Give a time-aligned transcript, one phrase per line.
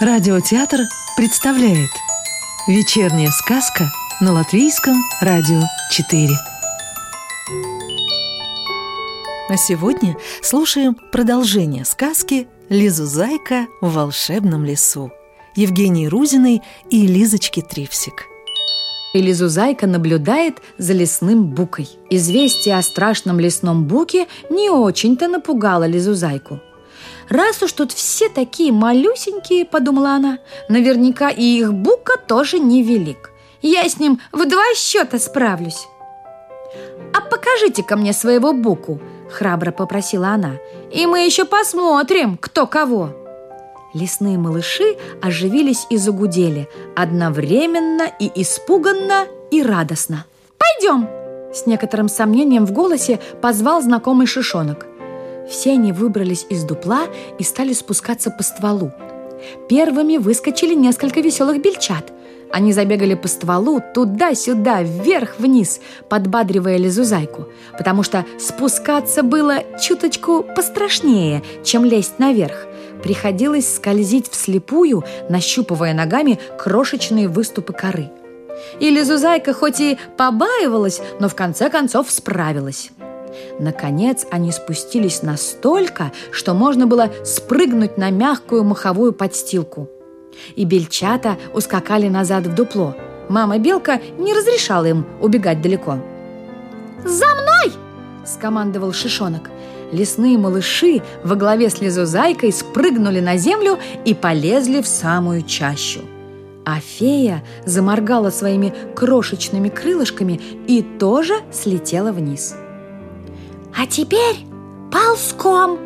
[0.00, 0.82] Радиотеатр
[1.16, 1.90] представляет
[2.68, 3.90] Вечерняя сказка
[4.20, 5.60] на Латвийском радио
[5.90, 6.28] 4
[9.48, 15.10] А сегодня слушаем продолжение сказки «Лизу Зайка в волшебном лесу»
[15.56, 18.26] Евгении Рузиной и Лизочки Трипсик
[19.14, 21.88] И Лизузайка наблюдает за лесным букой.
[22.08, 26.60] Известие о страшном лесном буке не очень-то напугало Лизузайку.
[27.28, 33.30] «Раз уж тут все такие малюсенькие,— подумала она,— наверняка и их бука тоже невелик.
[33.60, 35.86] Я с ним в два счета справлюсь».
[37.14, 40.56] «А покажите-ка мне своего буку»,— храбро попросила она,—
[40.92, 43.14] «и мы еще посмотрим, кто кого».
[43.94, 50.26] Лесные малыши оживились и загудели, одновременно и испуганно, и радостно.
[50.58, 51.08] «Пойдем!»
[51.52, 54.87] С некоторым сомнением в голосе позвал знакомый шишонок.
[55.48, 57.06] Все они выбрались из дупла
[57.38, 58.92] и стали спускаться по стволу.
[59.68, 62.12] Первыми выскочили несколько веселых бельчат.
[62.50, 71.84] Они забегали по стволу туда-сюда, вверх-вниз, подбадривая лизузайку, потому что спускаться было чуточку пострашнее, чем
[71.84, 72.66] лезть наверх.
[73.02, 78.10] Приходилось скользить вслепую, нащупывая ногами крошечные выступы коры.
[78.80, 82.90] И лизузайка хоть и побаивалась, но в конце концов справилась.
[83.58, 89.88] Наконец они спустились настолько, что можно было спрыгнуть на мягкую маховую подстилку.
[90.54, 92.94] И бельчата ускакали назад в дупло.
[93.28, 95.98] Мама-белка не разрешала им убегать далеко.
[97.04, 97.72] «За мной!»–
[98.26, 99.50] скомандовал Шишонок.
[99.92, 106.00] Лесные малыши во главе с Лизузайкой спрыгнули на землю и полезли в самую чащу.
[106.64, 112.54] А фея заморгала своими крошечными крылышками и тоже слетела вниз–
[113.78, 114.44] «А теперь
[114.90, 115.78] ползком!»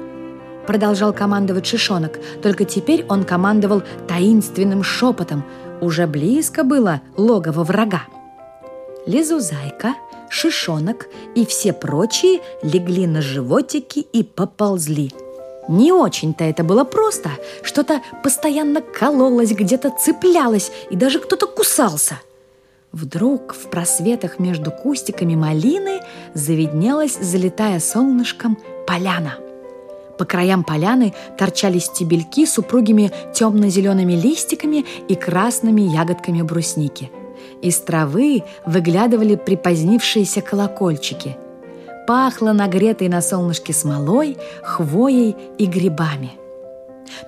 [0.67, 5.45] Продолжал командовать Шишонок, только теперь он командовал таинственным шепотом.
[5.83, 8.05] Уже близко было логово врага.
[9.05, 9.95] Лизузайка,
[10.31, 15.13] Шишонок и все прочие легли на животики и поползли.
[15.69, 17.29] Не очень-то это было просто.
[17.63, 22.19] Что-то постоянно кололось, где-то цеплялось, и даже кто-то кусался–
[22.93, 26.01] Вдруг в просветах между кустиками малины
[26.35, 29.37] завиднелась, залетая солнышком, поляна.
[30.19, 37.11] По краям поляны торчали стебельки с упругими темно-зелеными листиками и красными ягодками брусники.
[37.63, 41.39] Из травы выглядывали припозднившиеся колокольчики.
[42.07, 46.33] Пахло нагретой на солнышке смолой, хвоей и грибами–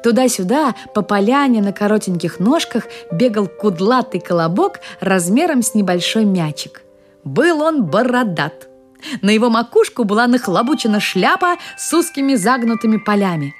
[0.02, 6.82] Туда-сюда по поляне на коротеньких ножках бегал кудлатый колобок размером с небольшой мячик.
[7.24, 8.68] Был он бородат.
[9.22, 13.54] На его макушку была нахлобучена шляпа с узкими загнутыми полями.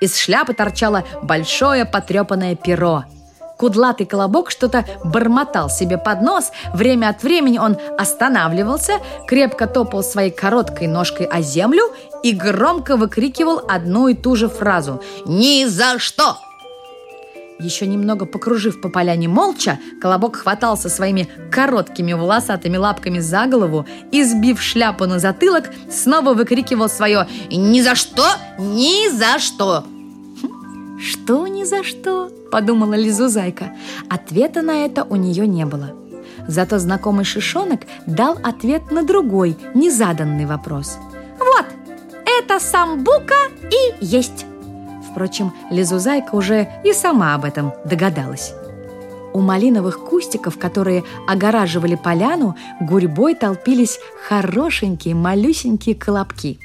[0.00, 3.04] Из шляпы торчало большое потрепанное перо–
[3.56, 6.52] Кудлатый колобок что-то бормотал себе под нос.
[6.74, 8.94] Время от времени он останавливался,
[9.26, 11.84] крепко топал своей короткой ножкой о землю
[12.22, 16.36] и громко выкрикивал одну и ту же фразу «Ни за что!».
[17.58, 24.22] Еще немного покружив по поляне молча, Колобок хватался своими короткими волосатыми лапками за голову и,
[24.24, 28.26] сбив шляпу на затылок, снова выкрикивал свое «Ни за что!
[28.58, 29.84] Ни за что!».
[31.06, 33.70] «Что ни за что?»– подумала Лизузайка.
[34.10, 35.92] Ответа на это у нее не было.
[36.48, 40.98] Зато знакомый Шишонок дал ответ на другой, незаданный вопрос.
[41.38, 41.66] «Вот,
[42.24, 43.36] это самбука
[43.70, 44.46] и есть!»
[45.08, 48.52] Впрочем, Лизузайка уже и сама об этом догадалась.
[49.32, 56.58] У малиновых кустиков, которые огораживали поляну, гурьбой толпились хорошенькие малюсенькие колобки,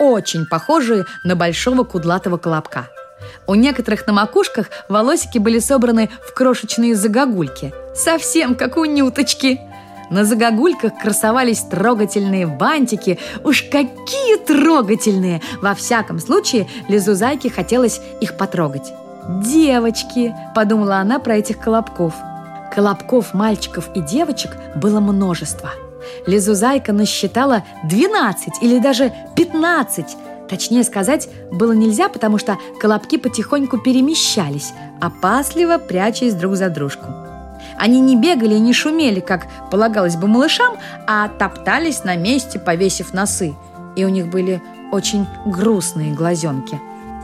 [0.00, 2.88] очень похожие на большого кудлатого колобка–
[3.46, 9.60] у некоторых на макушках волосики были собраны в крошечные загогульки, совсем как у нюточки.
[10.10, 13.18] На загогульках красовались трогательные бантики.
[13.44, 15.40] Уж какие трогательные!
[15.62, 18.92] Во всяком случае, Лизузайке хотелось их потрогать.
[19.42, 22.12] «Девочки!»– подумала она про этих колобков.
[22.74, 25.70] Колобков мальчиков и девочек было множество.
[26.26, 30.16] Лизузайка насчитала 12 или даже 15
[30.52, 37.06] Точнее сказать, было нельзя, потому что колобки потихоньку перемещались, опасливо прячась друг за дружку.
[37.78, 40.74] Они не бегали и не шумели, как полагалось бы малышам,
[41.06, 43.54] а топтались на месте, повесив носы.
[43.96, 44.60] И у них были
[44.92, 46.78] очень грустные глазенки.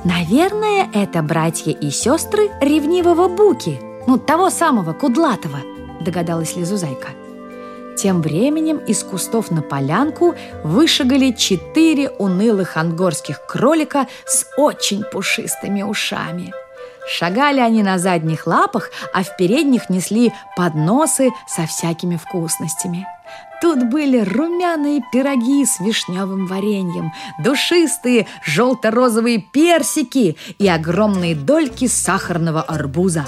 [0.05, 5.59] Наверное, это братья и сестры ревнивого Буки, ну, того самого, Кудлатого,
[6.01, 7.09] догадалась Лизузайка.
[8.01, 16.53] Тем временем из кустов на полянку вышагали четыре унылых ангорских кролика с очень пушистыми ушами.
[17.09, 23.05] Шагали они на задних лапах, а в передних несли подносы со всякими вкусностями.
[23.61, 27.13] Тут были румяные пироги с вишневым вареньем,
[27.43, 33.25] душистые желто-розовые персики и огромные дольки сахарного арбуза.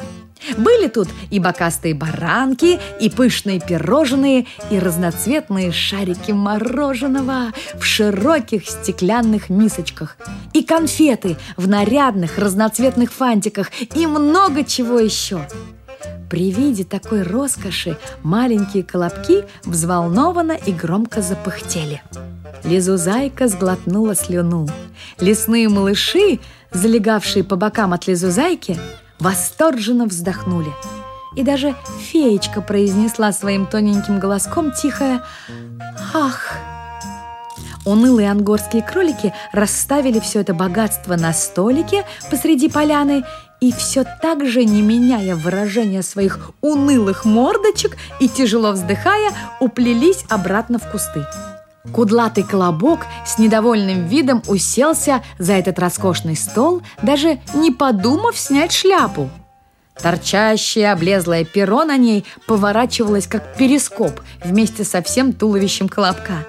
[0.56, 9.50] Были тут и бокастые баранки, и пышные пирожные, и разноцветные шарики мороженого в широких стеклянных
[9.50, 10.16] мисочках,
[10.52, 15.46] и конфеты в нарядных разноцветных фантиках, и много чего еще.
[16.30, 22.02] При виде такой роскоши маленькие колобки взволнованно и громко запыхтели.
[22.62, 24.68] Лизузайка сглотнула слюну.
[25.18, 26.38] Лесные малыши,
[26.72, 28.78] залегавшие по бокам от Лизузайки,
[29.20, 30.72] восторженно вздохнули.
[31.36, 35.20] И даже феечка произнесла своим тоненьким голоском тихое
[36.12, 36.56] «Ах!».
[37.86, 43.24] Унылые ангорские кролики расставили все это богатство на столике посреди поляны
[43.60, 50.78] и все так же, не меняя выражения своих унылых мордочек и тяжело вздыхая, уплелись обратно
[50.78, 51.24] в кусты.
[51.92, 59.30] Кудлатый колобок с недовольным видом уселся за этот роскошный стол, даже не подумав снять шляпу.
[60.00, 66.46] Торчащее облезлое перо на ней поворачивалось, как перископ, вместе со всем туловищем колобка.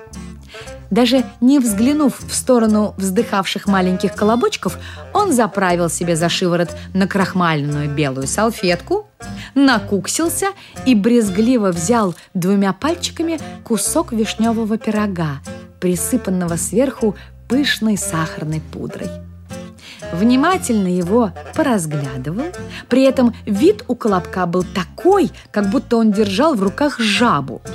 [0.92, 4.78] Даже не взглянув в сторону вздыхавших маленьких колобочков,
[5.14, 9.08] он заправил себе за шиворот на крахмальную белую салфетку,
[9.56, 10.48] накуксился
[10.86, 15.40] и брезгливо взял двумя пальчиками кусок вишневого пирога,
[15.80, 17.16] присыпанного сверху
[17.48, 19.08] пышной сахарной пудрой.
[20.12, 22.48] Внимательно его поразглядывал,
[22.90, 27.62] при этом вид у колобка был такой, как будто он держал в руках жабу–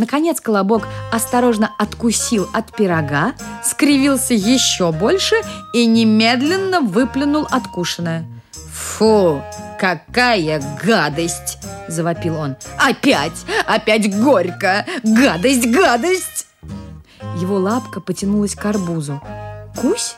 [0.00, 5.34] Наконец Колобок осторожно откусил от пирога, скривился еще больше
[5.74, 8.24] и немедленно выплюнул откушенное.
[8.72, 9.42] «Фу,
[9.78, 11.58] какая гадость!»–
[11.88, 12.56] завопил он.
[12.78, 14.86] «Опять, опять горько!
[15.02, 16.46] Гадость, гадость!»
[17.36, 19.20] Его лапка потянулась к арбузу.
[19.76, 20.16] «Кусь?»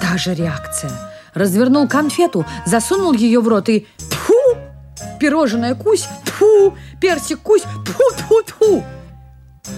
[0.00, 0.92] Та же реакция.
[1.34, 3.88] Развернул конфету, засунул ее в рот и...
[3.96, 4.34] Тьфу!
[5.18, 6.06] Пирожное кусь!
[6.24, 6.76] Тьфу!
[7.00, 7.62] Персик кусь!
[7.84, 8.84] Тьфу-тьфу-тьфу!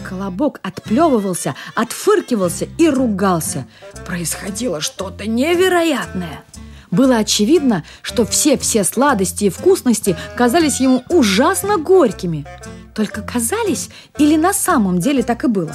[0.08, 3.66] Колобок отплевывался, отфыркивался и ругался.
[4.06, 6.44] Происходило что-то невероятное.
[6.90, 12.46] Было очевидно, что все-все сладости и вкусности казались ему ужасно горькими.
[12.94, 13.88] Только казались
[14.18, 15.74] или на самом деле так и было?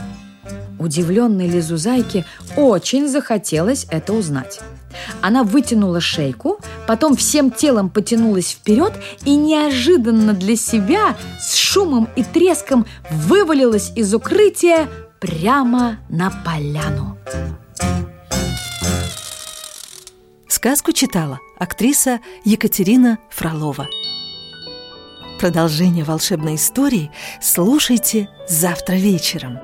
[0.79, 2.25] Удивленной Лизузайке
[2.55, 4.59] очень захотелось это узнать.
[5.21, 8.93] Она вытянула шейку, потом всем телом потянулась вперед
[9.25, 14.87] и неожиданно для себя с шумом и треском вывалилась из укрытия
[15.19, 17.17] прямо на поляну.
[20.47, 23.87] Сказку читала актриса Екатерина Фролова.
[25.39, 29.59] Продолжение волшебной истории слушайте завтра вечером.